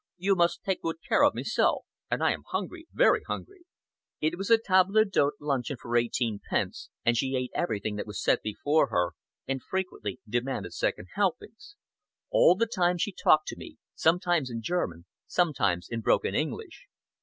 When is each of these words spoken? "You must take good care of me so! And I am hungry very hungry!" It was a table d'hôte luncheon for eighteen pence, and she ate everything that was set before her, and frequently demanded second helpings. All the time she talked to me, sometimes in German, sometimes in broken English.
"You 0.17 0.33
must 0.35 0.63
take 0.63 0.81
good 0.81 0.95
care 1.07 1.23
of 1.23 1.35
me 1.35 1.43
so! 1.43 1.85
And 2.09 2.23
I 2.23 2.31
am 2.31 2.41
hungry 2.49 2.87
very 2.91 3.21
hungry!" 3.27 3.65
It 4.19 4.35
was 4.35 4.49
a 4.49 4.57
table 4.57 4.93
d'hôte 5.05 5.33
luncheon 5.39 5.77
for 5.79 5.95
eighteen 5.95 6.39
pence, 6.49 6.89
and 7.05 7.15
she 7.15 7.35
ate 7.35 7.51
everything 7.53 7.97
that 7.97 8.07
was 8.07 8.19
set 8.19 8.41
before 8.41 8.87
her, 8.87 9.11
and 9.47 9.61
frequently 9.61 10.19
demanded 10.27 10.73
second 10.73 11.09
helpings. 11.13 11.75
All 12.31 12.55
the 12.55 12.65
time 12.65 12.97
she 12.97 13.11
talked 13.11 13.45
to 13.49 13.55
me, 13.59 13.77
sometimes 13.93 14.49
in 14.49 14.63
German, 14.63 15.05
sometimes 15.27 15.87
in 15.87 16.01
broken 16.01 16.33
English. 16.33 16.87